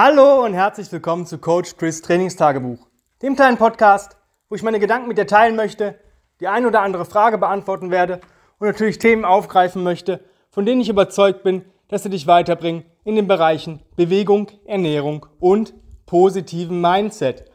[0.00, 2.86] Hallo und herzlich willkommen zu Coach Chris Trainingstagebuch,
[3.20, 4.16] dem kleinen Podcast,
[4.48, 5.98] wo ich meine Gedanken mit dir teilen möchte,
[6.38, 8.20] die ein oder andere Frage beantworten werde
[8.60, 13.16] und natürlich Themen aufgreifen möchte, von denen ich überzeugt bin, dass sie dich weiterbringen in
[13.16, 15.74] den Bereichen Bewegung, Ernährung und
[16.06, 17.50] positiven Mindset.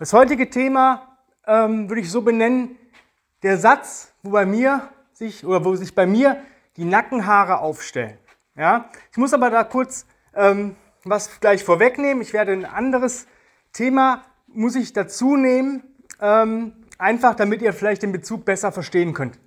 [0.00, 2.76] Das heutige Thema ähm, würde ich so benennen,
[3.44, 6.38] der Satz, wo bei mir sich oder wo sich bei mir
[6.78, 8.18] die Nackenhaare aufstellen.
[8.56, 8.90] Ja?
[9.12, 10.74] Ich muss aber da kurz ähm,
[11.08, 12.22] was gleich vorwegnehmen.
[12.22, 13.26] Ich werde ein anderes
[13.72, 15.82] Thema, muss ich dazu nehmen,
[16.20, 19.38] ähm, einfach damit ihr vielleicht den Bezug besser verstehen könnt.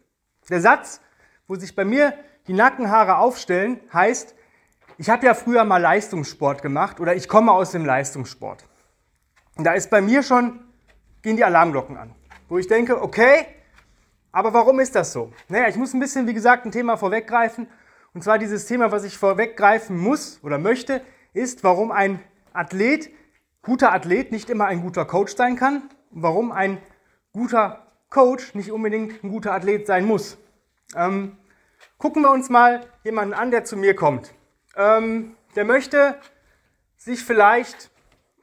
[0.49, 1.01] Der Satz,
[1.47, 2.13] wo sich bei mir
[2.47, 4.35] die Nackenhaare aufstellen, heißt,
[4.97, 8.65] ich habe ja früher mal Leistungssport gemacht oder ich komme aus dem Leistungssport.
[9.55, 10.59] Und da ist bei mir schon,
[11.21, 12.15] gehen die Alarmglocken an,
[12.47, 13.45] wo ich denke, okay,
[14.31, 15.33] aber warum ist das so?
[15.47, 17.67] Naja, ich muss ein bisschen, wie gesagt, ein Thema vorweggreifen.
[18.13, 21.01] Und zwar dieses Thema, was ich vorweggreifen muss oder möchte,
[21.33, 22.19] ist, warum ein
[22.53, 23.09] Athlet,
[23.61, 26.77] guter Athlet, nicht immer ein guter Coach sein kann und warum ein
[27.31, 30.37] guter Coach nicht unbedingt ein guter Athlet sein muss.
[30.95, 31.37] Ähm,
[31.97, 34.33] gucken wir uns mal jemanden an, der zu mir kommt.
[34.75, 36.15] Ähm, der möchte
[36.97, 37.91] sich vielleicht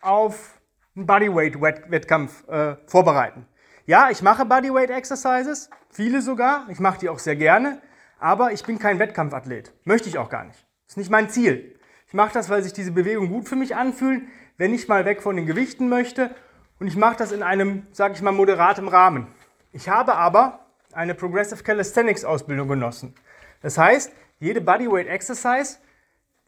[0.01, 0.61] auf
[0.95, 3.47] einen Bodyweight-Wettkampf äh, vorbereiten.
[3.87, 7.81] Ja, ich mache Bodyweight Exercises, viele sogar, ich mache die auch sehr gerne,
[8.19, 9.73] aber ich bin kein Wettkampfathlet.
[9.85, 10.67] Möchte ich auch gar nicht.
[10.87, 11.76] Das ist nicht mein Ziel.
[12.17, 15.37] Mache das, weil sich diese Bewegungen gut für mich anfühlen, wenn ich mal weg von
[15.37, 16.35] den Gewichten möchte
[16.81, 19.29] und ich mache das in einem, sage ich mal, moderatem Rahmen.
[19.73, 23.15] Ich habe aber eine Progressive Calisthenics Ausbildung genossen.
[23.61, 25.79] Das heißt, jede Bodyweight Exercise,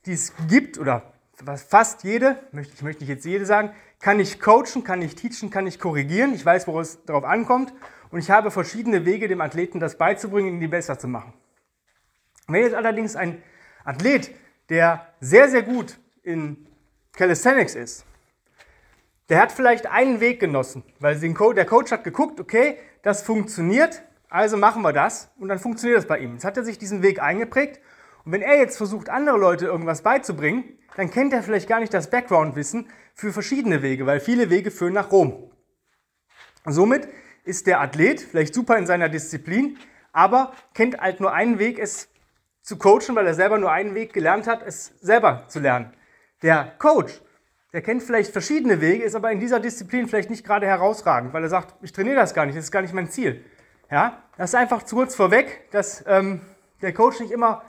[0.06, 1.12] die es gibt oder
[1.68, 5.66] fast jede, ich möchte nicht jetzt jede sagen, kann ich coachen, kann ich teachen, kann
[5.66, 6.32] ich korrigieren.
[6.34, 7.74] Ich weiß, worauf es darauf ankommt.
[8.10, 11.34] Und ich habe verschiedene Wege, dem Athleten das beizubringen, ihn die besser zu machen.
[12.46, 13.42] Wenn jetzt allerdings ein
[13.84, 14.30] Athlet,
[14.68, 16.66] der sehr, sehr gut in
[17.12, 18.04] Calisthenics ist,
[19.28, 24.56] der hat vielleicht einen Weg genossen, weil der Coach hat geguckt, okay, das funktioniert, also
[24.56, 26.34] machen wir das und dann funktioniert das bei ihm.
[26.34, 27.80] Jetzt hat er sich diesen Weg eingeprägt
[28.24, 31.92] und wenn er jetzt versucht, andere Leute irgendwas beizubringen, dann kennt er vielleicht gar nicht
[31.94, 35.50] das Background-Wissen für verschiedene Wege, weil viele Wege führen nach Rom.
[36.64, 37.08] Somit
[37.44, 39.78] ist der Athlet vielleicht super in seiner Disziplin,
[40.12, 42.08] aber kennt halt nur einen Weg, es
[42.68, 45.90] zu coachen, weil er selber nur einen Weg gelernt hat, es selber zu lernen.
[46.42, 47.22] Der Coach,
[47.72, 51.42] der kennt vielleicht verschiedene Wege, ist aber in dieser Disziplin vielleicht nicht gerade herausragend, weil
[51.42, 53.42] er sagt, ich trainiere das gar nicht, das ist gar nicht mein Ziel.
[53.90, 56.42] Ja, das ist einfach zu kurz vorweg, dass ähm,
[56.82, 57.62] der Coach nicht immer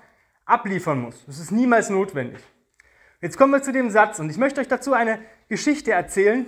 [0.46, 1.26] abliefern muss.
[1.28, 2.44] Das ist niemals notwendig.
[3.22, 6.46] Jetzt kommen wir zu dem Satz und ich möchte euch dazu eine Geschichte erzählen.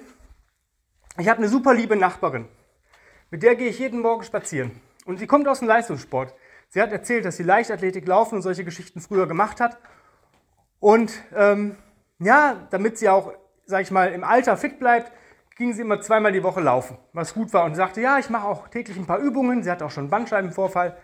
[1.17, 2.49] Ich habe eine super liebe Nachbarin,
[3.29, 4.71] mit der gehe ich jeden Morgen spazieren
[5.05, 6.35] und sie kommt aus dem Leistungssport.
[6.71, 9.77] Sie hat erzählt, dass sie Leichtathletik, Laufen und solche Geschichten früher gemacht hat
[10.79, 11.75] und ähm,
[12.19, 13.33] ja, damit sie auch,
[13.65, 15.11] sag ich mal, im Alter fit bleibt,
[15.57, 18.47] ging sie immer zweimal die Woche laufen, was gut war und sagte, ja, ich mache
[18.47, 19.63] auch täglich ein paar Übungen.
[19.63, 20.97] Sie hatte auch schon einen Bandscheibenvorfall,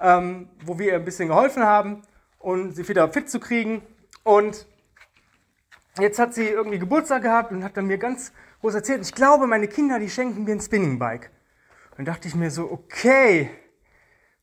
[0.00, 2.02] ähm, wo wir ihr ein bisschen geholfen haben
[2.38, 3.82] und sie wieder fit zu kriegen.
[4.22, 4.66] Und
[5.98, 9.46] jetzt hat sie irgendwie Geburtstag gehabt und hat dann mir ganz groß erzählt, ich glaube,
[9.46, 11.30] meine Kinder, die schenken mir ein Spinningbike.
[11.96, 13.50] Dann dachte ich mir so, okay,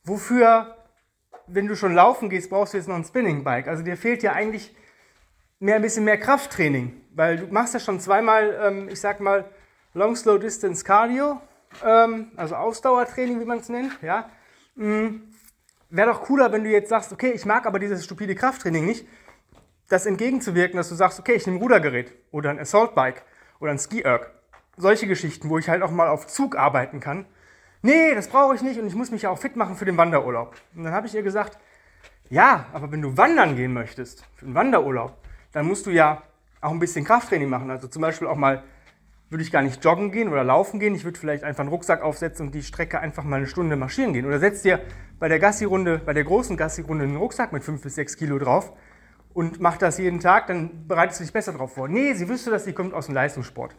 [0.04, 0.76] wofür,
[1.46, 3.68] wenn du schon laufen gehst, brauchst du jetzt noch ein Spinningbike?
[3.68, 4.74] Also dir fehlt ja eigentlich
[5.58, 9.44] mehr, ein bisschen mehr Krafttraining, weil du machst ja schon zweimal, ähm, ich sag mal,
[9.94, 11.40] Long Slow Distance Cardio,
[11.84, 14.30] ähm, also Ausdauertraining, wie man es nennt, ja.
[14.74, 15.34] Mhm
[15.94, 19.06] wäre doch cooler, wenn du jetzt sagst, okay, ich mag aber dieses stupide Krafttraining nicht,
[19.88, 23.22] das entgegenzuwirken, dass du sagst, okay, ich nehme ein Rudergerät oder ein Assault Bike
[23.60, 24.32] oder ein Ski Erg.
[24.76, 27.26] Solche Geschichten, wo ich halt auch mal auf Zug arbeiten kann.
[27.84, 29.98] Nee, das brauche ich nicht und ich muss mich ja auch fit machen für den
[29.98, 30.56] Wanderurlaub.
[30.74, 31.58] Und dann habe ich ihr gesagt,
[32.30, 35.18] ja, aber wenn du wandern gehen möchtest, für einen Wanderurlaub,
[35.52, 36.22] dann musst du ja
[36.62, 37.70] auch ein bisschen Krafttraining machen.
[37.70, 38.62] Also zum Beispiel auch mal
[39.28, 40.94] würde ich gar nicht joggen gehen oder laufen gehen.
[40.94, 44.14] Ich würde vielleicht einfach einen Rucksack aufsetzen und die Strecke einfach mal eine Stunde marschieren
[44.14, 44.24] gehen.
[44.24, 44.80] Oder setz dir
[45.18, 48.72] bei der Gassi-Runde, bei der großen Gassi-Runde einen Rucksack mit 5 bis 6 Kilo drauf
[49.34, 51.88] und mach das jeden Tag, dann bereitest du dich besser drauf vor.
[51.88, 53.76] Nee, sie wüsste, dass sie kommt aus dem Leistungssport.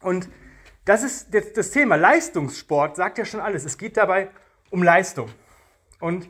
[0.00, 0.28] Und
[0.88, 1.96] das ist das Thema.
[1.96, 3.64] Leistungssport sagt ja schon alles.
[3.64, 4.30] Es geht dabei
[4.70, 5.28] um Leistung.
[6.00, 6.28] Und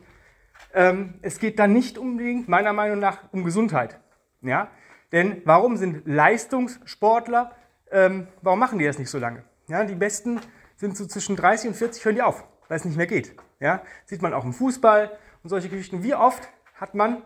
[0.73, 3.99] ähm, es geht dann nicht unbedingt, meiner Meinung nach, um Gesundheit.
[4.41, 4.69] Ja?
[5.11, 7.55] Denn warum sind Leistungssportler
[7.91, 9.43] ähm, warum machen die das nicht so lange?
[9.67, 10.39] Ja, die Besten
[10.75, 13.35] sind so zwischen 30 und 40, hören die auf, weil es nicht mehr geht.
[13.59, 16.03] Ja, sieht man auch im Fußball und solche Geschichten.
[16.03, 17.23] Wie oft hat man,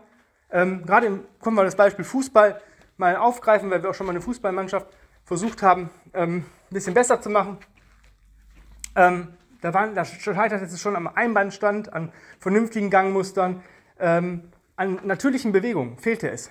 [0.50, 2.60] ähm, gerade im, kommen wir das Beispiel Fußball
[2.96, 4.86] mal aufgreifen, weil wir auch schon mal eine Fußballmannschaft
[5.24, 7.58] versucht haben, ähm, ein bisschen besser zu machen.
[8.96, 9.28] Ähm,
[9.60, 13.62] da, waren, da scheitert es schon am Einbandstand, an vernünftigen Gangmustern,
[13.98, 16.50] ähm, an natürlichen Bewegungen fehlte es.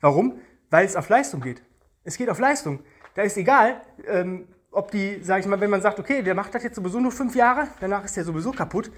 [0.00, 0.40] Warum?
[0.70, 1.62] weil es auf Leistung geht.
[2.04, 2.80] Es geht auf Leistung.
[3.14, 6.54] Da ist egal, ähm, ob die, sag ich mal, wenn man sagt, okay, der macht
[6.54, 8.90] das jetzt sowieso nur fünf Jahre, danach ist der sowieso kaputt,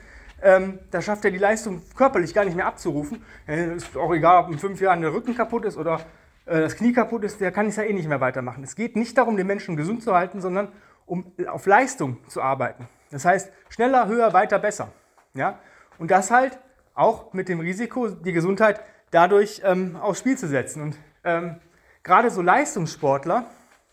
[0.43, 3.25] ähm, da schafft er die Leistung körperlich gar nicht mehr abzurufen.
[3.47, 6.01] Äh, ist auch egal, ob in fünf Jahren der Rücken kaputt ist oder
[6.49, 8.65] das Knie kaputt ist, der kann es ja eh nicht mehr weitermachen.
[8.65, 10.69] Es geht nicht darum, den Menschen gesund zu halten, sondern
[11.07, 12.89] um auf Leistung zu arbeiten.
[13.11, 14.89] Das heißt, schneller, höher, weiter, besser.
[15.35, 15.59] Ja?
[15.99, 16.59] Und das halt
[16.95, 18.81] auch mit dem Risiko, die Gesundheit
[19.11, 20.83] dadurch ähm, aufs Spiel zu setzen.
[20.83, 21.57] Und ähm,
[22.03, 23.47] gerade so Leistungssportler,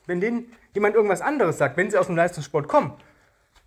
[0.05, 2.93] wenn denen jemand irgendwas anderes sagt, wenn sie aus dem Leistungssport kommen,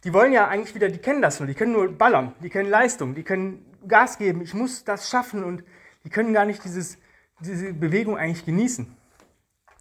[0.04, 2.70] die wollen ja eigentlich wieder, die kennen das nur, die können nur ballern, die kennen
[2.70, 5.64] Leistung, die können Gas geben, ich muss das schaffen und
[6.04, 6.98] die können gar nicht dieses,
[7.40, 8.94] diese Bewegung eigentlich genießen.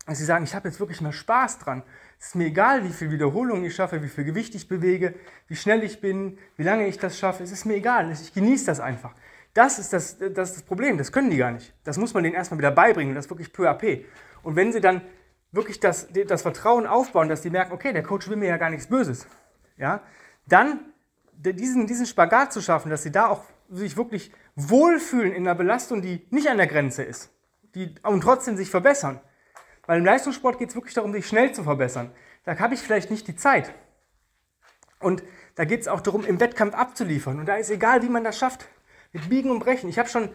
[0.05, 1.83] Also sie sagen, ich habe jetzt wirklich mal Spaß dran.
[2.17, 5.13] Es ist mir egal, wie viel Wiederholungen ich schaffe, wie viel Gewicht ich bewege,
[5.47, 7.43] wie schnell ich bin, wie lange ich das schaffe.
[7.43, 8.09] Es ist mir egal.
[8.11, 9.13] Ich genieße das einfach.
[9.53, 10.97] Das ist das, das, ist das Problem.
[10.97, 11.73] Das können die gar nicht.
[11.83, 13.15] Das muss man denen erstmal wieder beibringen.
[13.15, 13.99] Das wirklich peu à peu.
[14.43, 15.01] Und wenn sie dann
[15.51, 18.69] wirklich das, das Vertrauen aufbauen, dass die merken, okay, der Coach will mir ja gar
[18.69, 19.27] nichts Böses,
[19.77, 20.01] ja,
[20.47, 20.79] dann
[21.33, 26.01] diesen, diesen Spagat zu schaffen, dass sie da auch sich wirklich wohlfühlen in einer Belastung,
[26.01, 27.29] die nicht an der Grenze ist
[27.77, 29.19] die, und trotzdem sich verbessern.
[29.85, 32.11] Weil im Leistungssport geht es wirklich darum, sich schnell zu verbessern.
[32.43, 33.73] Da habe ich vielleicht nicht die Zeit.
[34.99, 35.23] Und
[35.55, 37.39] da geht es auch darum, im Wettkampf abzuliefern.
[37.39, 38.67] Und da ist egal, wie man das schafft.
[39.13, 39.89] Mit Biegen und Brechen.
[39.89, 40.29] Ich habe schon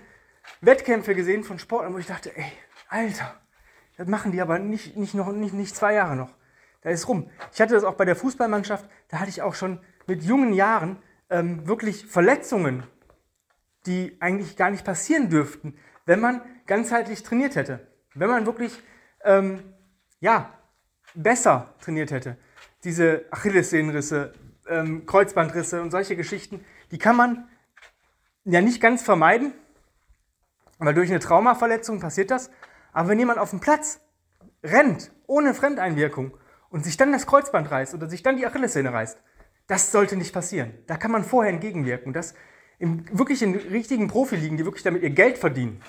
[0.61, 2.53] Wettkämpfe gesehen von Sportlern, wo ich dachte, ey,
[2.89, 3.35] Alter,
[3.97, 6.35] das machen die aber nicht, nicht, noch, nicht, nicht zwei Jahre noch.
[6.83, 7.31] Da ist rum.
[7.53, 11.00] Ich hatte das auch bei der Fußballmannschaft, da hatte ich auch schon mit jungen Jahren
[11.31, 12.83] ähm, wirklich Verletzungen,
[13.87, 17.86] die eigentlich gar nicht passieren dürften, wenn man ganzheitlich trainiert hätte.
[18.14, 18.72] Wenn man wirklich
[19.24, 19.62] ähm,
[20.20, 20.50] ja,
[21.12, 22.38] besser trainiert hätte.
[22.82, 24.32] Diese Achillessehnenrisse,
[24.66, 27.46] ähm, Kreuzbandrisse und solche Geschichten, die kann man
[28.44, 29.52] ja nicht ganz vermeiden,
[30.78, 32.50] weil durch eine Traumaverletzung passiert das.
[32.94, 34.00] Aber wenn jemand auf dem Platz
[34.64, 36.38] rennt, ohne Fremdeinwirkung,
[36.70, 39.20] und sich dann das Kreuzband reißt oder sich dann die Achillessehne reißt,
[39.66, 40.72] das sollte nicht passieren.
[40.86, 42.14] Da kann man vorher entgegenwirken.
[42.14, 42.32] Das
[42.78, 45.82] im, wirklich in richtigen Profiligen, die wirklich damit ihr Geld verdienen,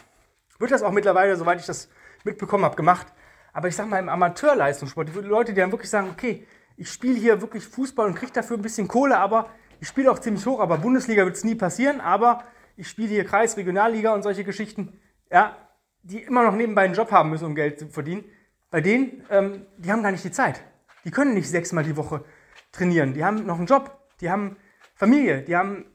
[0.60, 1.90] wird das auch mittlerweile, soweit ich das
[2.24, 3.08] mitbekommen habe, gemacht.
[3.54, 7.16] Aber ich sage mal, im Amateurleistungssport, die Leute, die dann wirklich sagen, okay, ich spiele
[7.16, 10.60] hier wirklich Fußball und kriege dafür ein bisschen Kohle, aber ich spiele auch ziemlich hoch,
[10.60, 12.44] aber Bundesliga wird es nie passieren, aber
[12.76, 15.00] ich spiele hier Kreis, Regionalliga und solche Geschichten,
[15.32, 15.56] ja,
[16.02, 18.26] die immer noch nebenbei einen Job haben müssen, um Geld zu verdienen.
[18.72, 20.64] Bei denen, ähm, die haben gar nicht die Zeit.
[21.06, 22.26] Die können nicht sechsmal die Woche
[22.72, 23.14] trainieren.
[23.14, 24.58] Die haben noch einen Job, die haben
[24.96, 25.86] Familie, die haben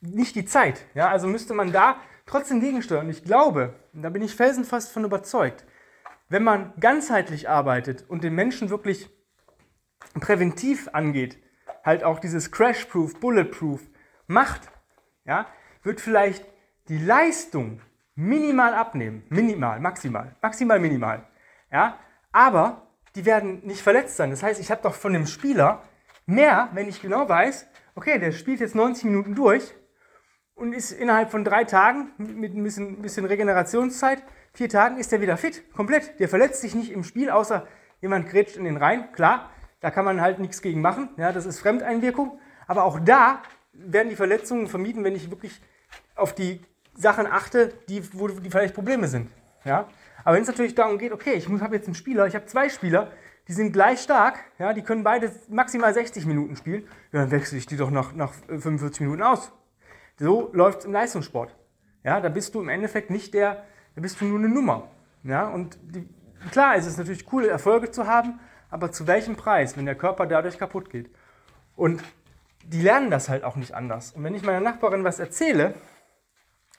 [0.00, 0.84] nicht die Zeit.
[0.94, 1.96] Ja, also müsste man da
[2.30, 3.06] trotzdem gegensteuern.
[3.06, 5.66] Und ich glaube, da bin ich felsenfast von überzeugt,
[6.28, 9.10] wenn man ganzheitlich arbeitet und den Menschen wirklich
[10.20, 11.38] präventiv angeht,
[11.84, 13.80] halt auch dieses Crash-Proof, Bulletproof
[14.26, 14.70] macht,
[15.24, 15.46] ja,
[15.82, 16.46] wird vielleicht
[16.88, 17.80] die Leistung
[18.14, 19.24] minimal abnehmen.
[19.28, 20.36] Minimal, maximal.
[20.40, 21.26] Maximal, minimal.
[21.72, 21.98] Ja,
[22.32, 22.86] aber
[23.16, 24.30] die werden nicht verletzt sein.
[24.30, 25.82] Das heißt, ich habe doch von dem Spieler
[26.26, 27.66] mehr, wenn ich genau weiß,
[27.96, 29.74] okay, der spielt jetzt 90 Minuten durch
[30.60, 34.22] und ist innerhalb von drei Tagen mit ein bisschen, bisschen Regenerationszeit,
[34.52, 36.20] vier Tagen ist er wieder fit, komplett.
[36.20, 37.66] Der verletzt sich nicht im Spiel, außer
[38.02, 39.10] jemand grätscht in den Rhein.
[39.12, 41.08] Klar, da kann man halt nichts gegen machen.
[41.16, 42.38] Ja, das ist Fremdeinwirkung.
[42.66, 43.42] Aber auch da
[43.72, 45.60] werden die Verletzungen vermieden, wenn ich wirklich
[46.14, 46.60] auf die
[46.94, 49.30] Sachen achte, die, wo die vielleicht Probleme sind.
[49.64, 49.88] Ja?
[50.24, 52.68] Aber wenn es natürlich darum geht, okay, ich habe jetzt einen Spieler, ich habe zwei
[52.68, 53.10] Spieler,
[53.48, 57.56] die sind gleich stark, ja, die können beide maximal 60 Minuten spielen, ja, dann wechsle
[57.56, 59.52] ich die doch nach, nach 45 Minuten aus.
[60.20, 61.56] So läuft es im Leistungssport.
[62.04, 64.88] Ja, da bist du im Endeffekt nicht der, da bist du nur eine Nummer.
[65.22, 66.06] Ja, und die,
[66.50, 70.26] klar ist es natürlich cool, Erfolge zu haben, aber zu welchem Preis, wenn der Körper
[70.26, 71.10] dadurch kaputt geht?
[71.74, 72.02] Und
[72.64, 74.12] die lernen das halt auch nicht anders.
[74.12, 75.74] Und wenn ich meiner Nachbarin was erzähle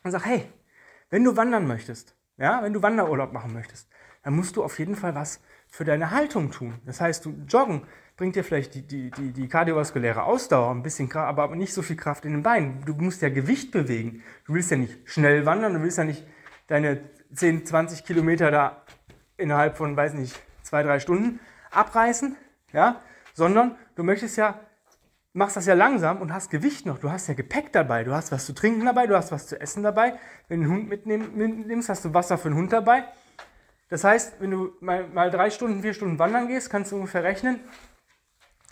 [0.03, 0.47] und sage, hey,
[1.09, 3.89] wenn du wandern möchtest, ja, wenn du Wanderurlaub machen möchtest,
[4.23, 6.75] dann musst du auf jeden Fall was für deine Haltung tun.
[6.85, 7.83] Das heißt, du joggen
[8.17, 11.95] bringt dir vielleicht die, die, die, die kardiovaskuläre Ausdauer, ein bisschen aber nicht so viel
[11.95, 12.83] Kraft in den Beinen.
[12.85, 14.21] Du musst ja Gewicht bewegen.
[14.45, 16.27] Du willst ja nicht schnell wandern, du willst ja nicht
[16.67, 17.01] deine
[17.33, 18.83] 10, 20 Kilometer da
[19.37, 21.39] innerhalb von, weiß nicht, zwei, drei Stunden
[21.71, 22.35] abreißen,
[22.73, 23.01] ja,
[23.33, 24.59] sondern du möchtest ja,
[25.33, 26.99] machst das ja langsam und hast Gewicht noch.
[26.99, 29.59] Du hast ja Gepäck dabei, du hast was zu trinken dabei, du hast was zu
[29.59, 30.19] essen dabei.
[30.49, 33.05] Wenn du einen Hund mitnimmst, hast du Wasser für den Hund dabei.
[33.91, 37.25] Das heißt, wenn du mal, mal drei Stunden, vier Stunden wandern gehst, kannst du ungefähr
[37.25, 37.59] rechnen,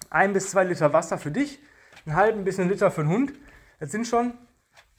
[0.09, 1.59] ein bis zwei Liter Wasser für dich,
[2.05, 3.33] einen halben bis einen Liter für den Hund.
[3.81, 4.33] Das sind schon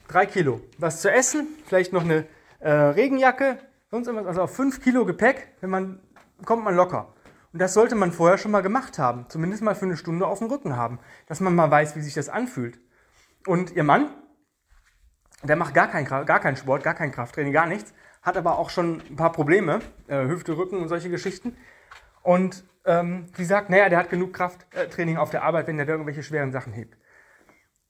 [0.07, 0.61] drei Kilo.
[0.77, 2.27] Was zu essen, vielleicht noch eine
[2.59, 3.57] äh, Regenjacke,
[3.89, 5.99] sonst irgendwas, also auf fünf Kilo Gepäck, wenn man,
[6.45, 7.15] kommt man locker.
[7.51, 9.25] Und das sollte man vorher schon mal gemacht haben.
[9.27, 10.99] Zumindest mal für eine Stunde auf dem Rücken haben.
[11.25, 12.79] Dass man mal weiß, wie sich das anfühlt.
[13.47, 14.13] Und ihr Mann,
[15.41, 17.91] der macht gar keinen gar kein Sport, gar kein Krafttraining, gar nichts.
[18.21, 21.57] Hat aber auch schon ein paar Probleme, äh, Hüfte, Rücken und solche Geschichten.
[22.21, 25.93] Und ähm, sie sagt, naja, der hat genug Krafttraining auf der Arbeit, wenn er da
[25.93, 26.97] irgendwelche schweren Sachen hebt.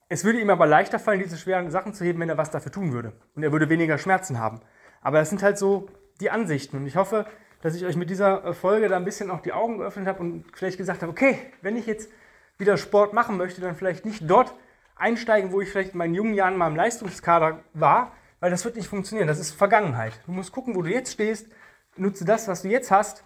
[0.10, 2.72] Es würde ihm aber leichter fallen, diese schweren Sachen zu heben, wenn er was dafür
[2.72, 3.14] tun würde.
[3.36, 4.62] Und er würde weniger Schmerzen haben.
[5.02, 5.88] Aber das sind halt so
[6.20, 6.78] die Ansichten.
[6.78, 7.26] Und ich hoffe,
[7.62, 10.20] dass ich euch mit dieser äh, Folge da ein bisschen auch die Augen geöffnet habe
[10.20, 12.10] und vielleicht gesagt habe, okay, wenn ich jetzt
[12.58, 14.54] wieder Sport machen möchte, dann vielleicht nicht dort
[14.96, 18.12] einsteigen, wo ich vielleicht in meinen jungen Jahren mal im Leistungskader war,
[18.42, 19.28] weil das wird nicht funktionieren.
[19.28, 20.20] Das ist Vergangenheit.
[20.26, 21.48] Du musst gucken, wo du jetzt stehst,
[21.96, 23.24] nutze das, was du jetzt hast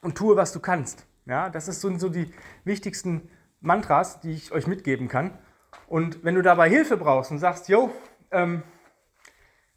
[0.00, 1.06] und tue, was du kannst.
[1.26, 2.32] Ja, das so, so die
[2.64, 3.28] wichtigsten
[3.60, 5.38] Mantras, die ich euch mitgeben kann.
[5.86, 7.90] Und wenn du dabei Hilfe brauchst und sagst, yo,
[8.30, 8.62] ähm,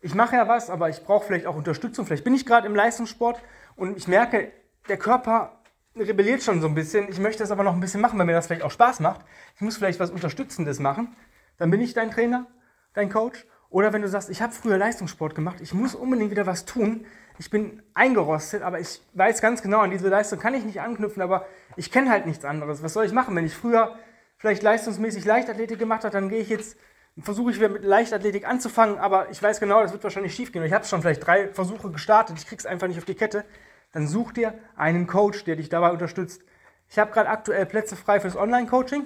[0.02, 2.76] ich mache ja was, aber ich brauche vielleicht auch Unterstützung, vielleicht bin ich gerade im
[2.76, 3.42] Leistungssport
[3.76, 4.52] und ich merke,
[4.88, 5.64] der Körper
[5.96, 8.34] rebelliert schon so ein bisschen, ich möchte das aber noch ein bisschen machen, weil mir
[8.34, 9.22] das vielleicht auch Spaß macht.
[9.56, 11.16] Ich muss vielleicht was Unterstützendes machen,
[11.58, 12.48] dann bin ich dein Trainer,
[12.94, 13.46] dein Coach.
[13.76, 17.06] Oder wenn du sagst, ich habe früher Leistungssport gemacht, ich muss unbedingt wieder was tun,
[17.38, 21.22] ich bin eingerostet, aber ich weiß ganz genau, an diese Leistung kann ich nicht anknüpfen,
[21.22, 22.84] aber ich kenne halt nichts anderes.
[22.84, 23.36] Was soll ich machen?
[23.36, 24.00] Wenn ich früher
[24.38, 26.78] vielleicht leistungsmäßig Leichtathletik gemacht habe, dann gehe ich jetzt,
[27.20, 30.64] versuche ich wieder mit Leichtathletik anzufangen, aber ich weiß genau, das wird wahrscheinlich schief gehen.
[30.64, 33.44] Ich habe schon vielleicht drei Versuche gestartet, ich krieg's einfach nicht auf die Kette.
[33.92, 36.44] Dann such dir einen Coach, der dich dabei unterstützt.
[36.88, 39.06] Ich habe gerade aktuell Plätze frei fürs Online-Coaching.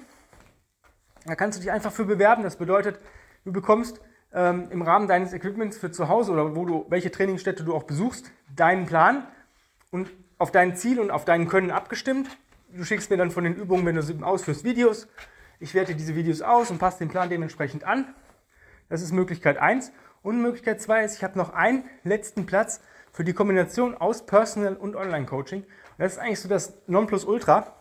[1.25, 2.43] Da kannst du dich einfach für bewerben.
[2.43, 2.99] Das bedeutet,
[3.45, 3.99] du bekommst
[4.33, 7.83] ähm, im Rahmen deines Equipments für zu Hause oder wo du, welche Trainingsstätte du auch
[7.83, 9.27] besuchst, deinen Plan
[9.91, 12.29] und auf dein Ziel und auf dein Können abgestimmt.
[12.69, 15.07] Du schickst mir dann von den Übungen, wenn du sie ausführst, Videos.
[15.59, 18.13] Ich werte diese Videos aus und passe den Plan dementsprechend an.
[18.87, 19.91] Das ist Möglichkeit 1.
[20.21, 22.81] Und Möglichkeit 2 ist, ich habe noch einen letzten Platz
[23.11, 25.65] für die Kombination aus Personal und Online-Coaching.
[25.97, 27.73] Das ist eigentlich so das Nonplusultra,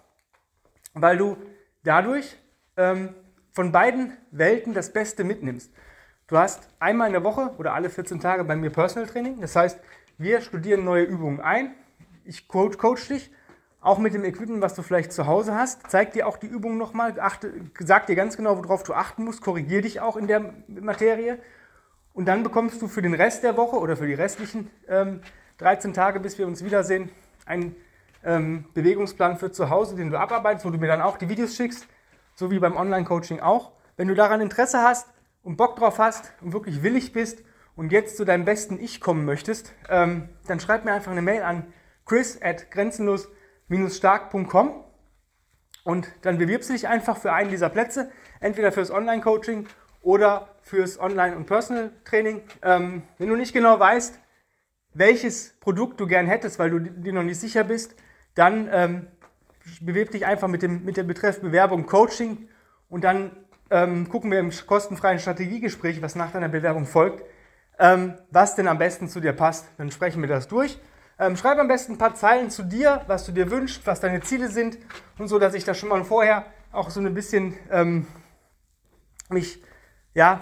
[0.94, 1.36] weil du
[1.84, 2.36] dadurch
[2.76, 3.14] ähm,
[3.52, 5.72] von beiden Welten das Beste mitnimmst.
[6.28, 9.40] Du hast einmal in der Woche oder alle 14 Tage bei mir Personal Training.
[9.40, 9.80] Das heißt,
[10.18, 11.72] wir studieren neue Übungen ein.
[12.26, 13.30] Ich coach, coach dich,
[13.80, 15.90] auch mit dem Equipment, was du vielleicht zu Hause hast.
[15.90, 19.40] Zeig dir auch die Übungen nochmal, achte, sag dir ganz genau, worauf du achten musst,
[19.40, 21.38] korrigiere dich auch in der Materie.
[22.12, 25.22] Und dann bekommst du für den Rest der Woche oder für die restlichen ähm,
[25.56, 27.10] 13 Tage, bis wir uns wiedersehen,
[27.46, 27.74] einen
[28.22, 31.56] ähm, Bewegungsplan für zu Hause, den du abarbeitest, wo du mir dann auch die Videos
[31.56, 31.86] schickst,
[32.34, 33.72] so wie beim Online-Coaching auch.
[33.96, 35.08] Wenn du daran Interesse hast,
[35.48, 37.42] und Bock drauf hast und wirklich willig bist
[37.74, 41.42] und jetzt zu deinem besten Ich kommen möchtest, ähm, dann schreib mir einfach eine Mail
[41.42, 41.72] an
[42.04, 44.84] chris at grenzenlos-stark.com
[45.84, 49.68] und dann bewirbst du dich einfach für einen dieser Plätze, entweder fürs Online-Coaching
[50.02, 52.42] oder fürs Online- und Personal-Training.
[52.60, 54.20] Ähm, wenn du nicht genau weißt,
[54.92, 57.94] welches Produkt du gern hättest, weil du dir noch nicht sicher bist,
[58.34, 59.06] dann ähm,
[59.80, 62.50] bewirb dich einfach mit dem, mit dem Betreff Bewerbung Coaching
[62.90, 67.24] und dann ähm, gucken wir im kostenfreien Strategiegespräch, was nach deiner Bewerbung folgt,
[67.78, 69.68] ähm, was denn am besten zu dir passt.
[69.78, 70.78] Dann sprechen wir das durch.
[71.18, 74.20] Ähm, schreib am besten ein paar Zeilen zu dir, was du dir wünschst, was deine
[74.20, 74.78] Ziele sind
[75.18, 78.06] und so, dass ich das schon mal vorher auch so ein bisschen ähm,
[79.28, 79.62] mich
[80.14, 80.40] ja,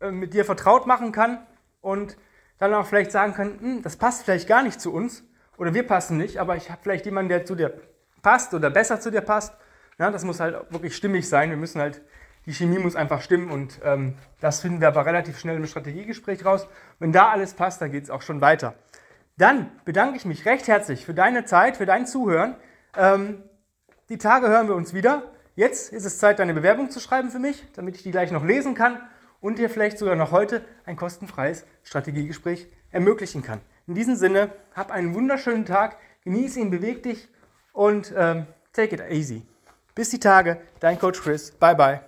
[0.00, 1.46] äh, mit dir vertraut machen kann
[1.80, 2.16] und
[2.58, 5.22] dann auch vielleicht sagen kann, hm, das passt vielleicht gar nicht zu uns
[5.56, 7.80] oder wir passen nicht, aber ich habe vielleicht jemanden, der zu dir
[8.22, 9.56] passt oder besser zu dir passt.
[9.98, 11.50] Ja, das muss halt wirklich stimmig sein.
[11.50, 12.02] Wir müssen halt
[12.48, 16.46] die Chemie muss einfach stimmen und ähm, das finden wir aber relativ schnell im Strategiegespräch
[16.46, 16.66] raus.
[16.98, 18.74] Wenn da alles passt, dann geht es auch schon weiter.
[19.36, 22.56] Dann bedanke ich mich recht herzlich für deine Zeit, für dein Zuhören.
[22.96, 23.42] Ähm,
[24.08, 25.24] die Tage hören wir uns wieder.
[25.56, 28.44] Jetzt ist es Zeit, deine Bewerbung zu schreiben für mich, damit ich die gleich noch
[28.44, 28.98] lesen kann
[29.40, 33.60] und dir vielleicht sogar noch heute ein kostenfreies Strategiegespräch ermöglichen kann.
[33.86, 37.28] In diesem Sinne, hab einen wunderschönen Tag, genieße ihn, beweg dich
[37.74, 39.42] und ähm, take it easy.
[39.94, 41.50] Bis die Tage, dein Coach Chris.
[41.50, 42.07] Bye bye.